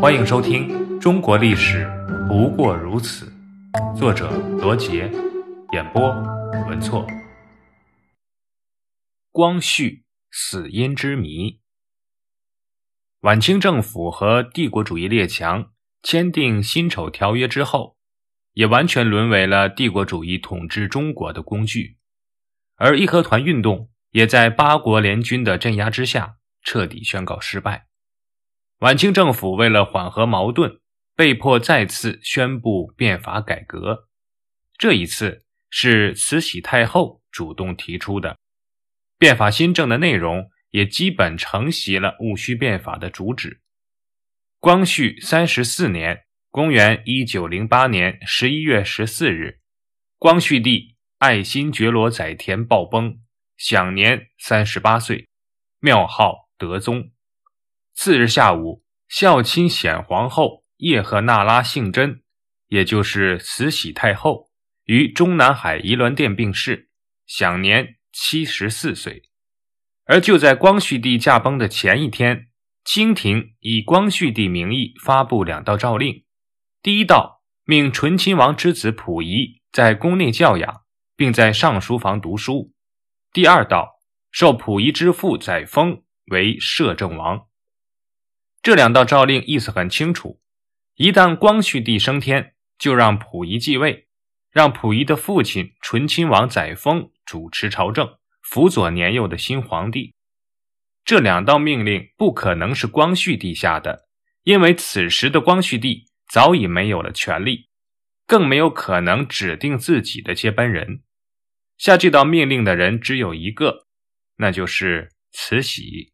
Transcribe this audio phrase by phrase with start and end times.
[0.00, 0.68] 欢迎收听
[1.00, 1.84] 《中国历史
[2.28, 3.26] 不过如此》，
[3.98, 5.10] 作者罗杰，
[5.72, 6.08] 演播
[6.68, 7.04] 文措。
[9.32, 11.58] 光绪死因之谜。
[13.22, 15.72] 晚清政府和帝国主义列强
[16.04, 17.96] 签订辛丑条约之后，
[18.52, 21.98] 也完全沦为了帝国主义统治中国的工具，
[22.76, 27.87] 而义和团运动也在八国联军的镇压之下彻底宣告失败。
[28.78, 30.78] 晚清政府为了缓和矛盾，
[31.16, 34.08] 被迫再次宣布变法改革。
[34.76, 38.38] 这一次是慈禧太后主动提出的，
[39.18, 43.60] 变法新政的内容也基本承袭了戊戌变法的主旨。
[44.60, 49.58] 光绪三十四年（公元一九零八年十一月十四日），
[50.18, 53.18] 光绪帝爱新觉罗载湉暴崩，
[53.56, 55.26] 享年三十八岁，
[55.80, 57.10] 庙号德宗。
[58.00, 62.22] 次日下午，孝亲显皇后叶赫那拉幸贞，
[62.68, 64.50] 也就是慈禧太后，
[64.84, 66.90] 于中南海颐銮殿病逝，
[67.26, 69.24] 享年七十四岁。
[70.04, 72.46] 而就在光绪帝驾崩的前一天，
[72.84, 76.24] 清廷以光绪帝名义发布两道诏令：
[76.80, 80.82] 第一道命醇亲王之子溥仪在宫内教养，
[81.16, 82.70] 并在上书房读书；
[83.32, 83.98] 第二道
[84.30, 87.47] 授溥仪之父载沣为摄政王。
[88.60, 90.40] 这两道诏令意思很清楚：
[90.96, 94.08] 一旦光绪帝升天，就让溥仪继位，
[94.50, 100.14] 让溥仪的父亲醇亲王载沣主持朝政，辅佐年幼的新皇帝。
[101.04, 104.08] 这两道命令不可能是光绪帝下的，
[104.42, 107.68] 因为此时的光绪帝早已没有了权力，
[108.26, 111.02] 更没有可能指定自己的接班人。
[111.78, 113.86] 下这道命令的人只有一个，
[114.36, 116.12] 那就是慈禧。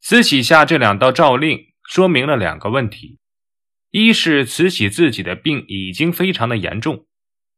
[0.00, 3.18] 慈禧下这两道诏令，说明了两个问题：
[3.90, 7.06] 一是慈禧自己的病已经非常的严重，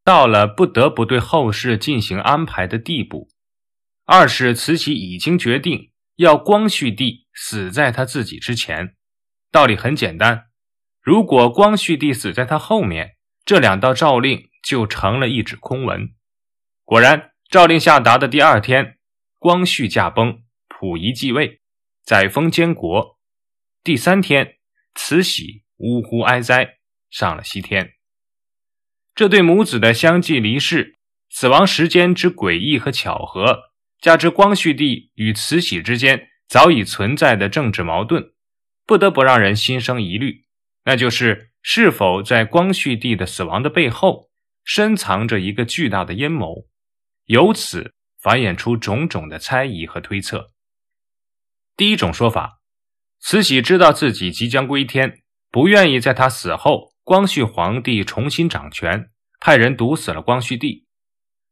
[0.05, 3.29] 到了不得不对后事进行安排的地步；
[4.05, 8.97] 二是慈禧已经决定要光绪帝死在他自己之前。
[9.53, 10.47] 道理很简单，
[11.01, 16.13] 如果光绪帝死在他后面，这两道诏令就成了一纸空文。
[16.85, 18.99] 果然，诏令下达的第二天，
[19.39, 21.62] 光绪驾崩，溥仪继位。
[22.05, 23.19] 载沣监国，
[23.85, 24.57] 第三天，
[24.95, 26.79] 慈禧呜呼哀哉，
[27.11, 27.93] 上了西天。
[29.15, 30.99] 这对母子的相继离世、
[31.31, 33.71] 死亡时间之诡异和巧合，
[34.01, 38.33] 加之光绪帝与慈禧之间早已存在的政治矛盾，
[38.85, 40.47] 不得不让人心生疑虑，
[40.85, 44.31] 那就是是否在光绪帝的死亡的背后，
[44.65, 46.67] 深藏着一个巨大的阴谋，
[47.27, 50.52] 由此繁衍出种种的猜疑和推测。
[51.77, 52.61] 第一种说法，
[53.21, 59.11] 慈禧知道自己即将归天，不愿意在他死后，光绪皇帝重新掌权，
[59.41, 60.87] 派人毒死了光绪帝。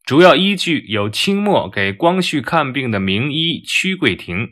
[0.04, 4.48] 主要依据有清末给光绪看病的名医屈桂亭，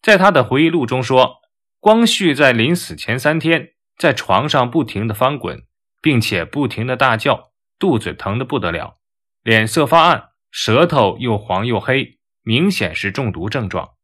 [0.00, 1.36] 在他的回忆录中说，
[1.80, 5.64] 光绪在临死前三天，在床上不停的翻滚，
[6.00, 8.98] 并且不停的大叫，肚子疼得不得了，
[9.42, 13.95] 脸色发暗，舌头又黄又黑，明显是中毒症状。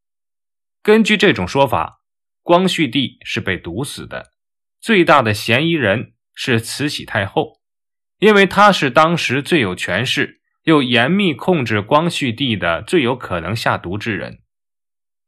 [0.83, 2.01] 根据这种说法，
[2.43, 4.33] 光绪帝是被毒死的。
[4.81, 7.61] 最大的嫌疑人是慈禧太后，
[8.19, 14.43] 因为她是当时最有权势又严密控制光绪帝的最有可能下毒之人。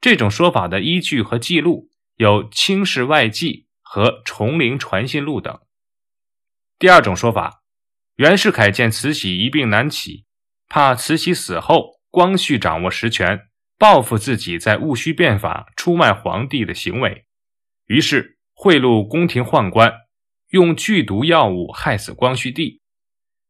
[0.00, 5.60] 这种说法的依据和记录有《清室外记》和《崇陵传信录》等。
[6.81, 7.62] 第二种说法，
[8.16, 10.25] 袁世凯见慈禧一病难起，
[10.69, 13.48] 怕慈禧死后光绪掌握实权。
[13.79, 17.27] 报复自己在戊戌变法出卖皇帝的行为，
[17.87, 19.93] 于是贿赂宫廷宦官，
[20.51, 22.81] 用剧毒药物害死光绪帝。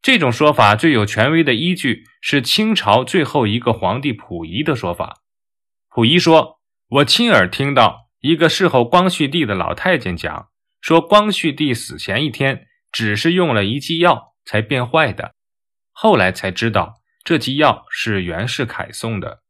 [0.01, 5.23] 这种说法最有权威的依据是清朝最后一个皇帝溥仪的说法。
[5.89, 10.49] 溥仪说：“我亲耳听到一个侍候光绪帝的老太监讲，
[10.81, 15.35] 说光绪帝死前一天只是用了一剂药才变坏的，
[15.93, 19.43] 后来才知道这剂药是袁世凯送的。”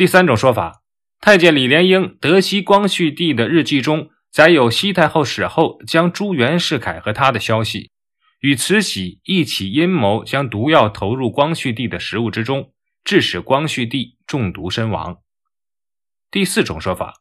[0.00, 0.80] 第三种说法，
[1.20, 7.90] 太监李莲英得悉光绪帝的日记中载有西太后死后将朱元世凯和他的消息，
[8.40, 12.72] 与慈禧一起阴谋将毒药投入光绪帝的食物之中，
[13.04, 15.18] 致使光绪帝中毒身亡。
[16.30, 17.20] 第四种说法，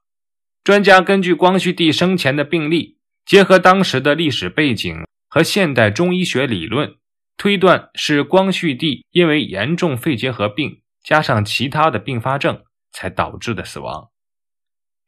[0.64, 6.96] 专家根据光绪帝生前的病历，结合当时的历史背景和现代中医学理论，
[7.36, 12.62] 推断是光绪帝因为严重肺结核病加上其他的并发症。
[12.92, 14.10] 才导致的死亡。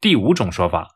[0.00, 0.88] 第五种说法，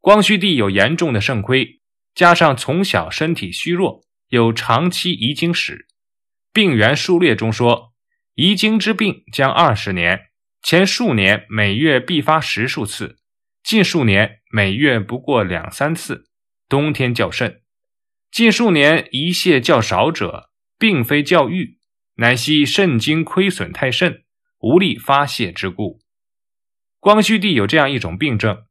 [0.00, 1.80] 光绪帝有严重的肾亏，
[2.14, 5.86] 加上从小身体虚弱，有长期遗精史。
[6.52, 7.94] 病源数列中说，
[8.34, 10.30] 遗精之病将二十年，
[10.62, 13.18] 前数年每月必发十数次，
[13.62, 16.26] 近数年每月不过两三次，
[16.68, 17.62] 冬天较甚。
[18.30, 21.78] 近数年遗泻较少者，并非较郁，
[22.16, 24.24] 乃系肾精亏损太甚，
[24.58, 26.01] 无力发泄之故。
[27.02, 28.62] 光绪帝有这样一种病症，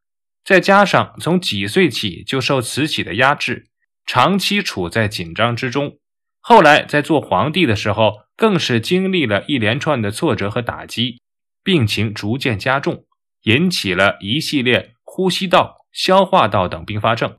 [0.45, 3.67] 再加上从几岁起就受慈禧的压制，
[4.05, 5.97] 长期处在紧张之中，
[6.39, 11.19] 后来在做皇帝的时候，更是经历了一连串的挫折和打击，
[11.61, 13.03] 病情逐渐加重，
[13.41, 17.37] 引起了一系列呼吸道、消化道等并发症，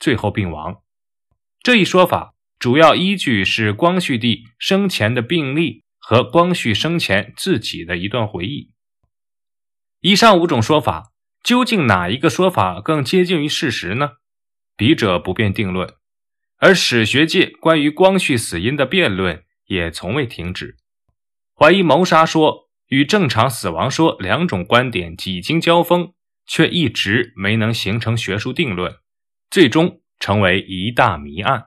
[0.00, 0.82] 最后病亡。
[1.62, 8.71] 这一说法主要依据是光绪帝生前的病历和光绪生前自己的一段回忆。
[10.02, 11.12] 以上五种说法，
[11.44, 14.14] 究竟哪一个说法更接近于事实呢？
[14.76, 15.94] 笔者不便定论。
[16.58, 20.76] 而史学界关于光绪死因的辩论也从未停止。
[21.54, 26.12] 怀疑谋杀说与正常死亡说两种观点几经交锋，
[26.46, 28.96] 却一直没能形成学术定论，
[29.50, 31.66] 最终成为一大谜案。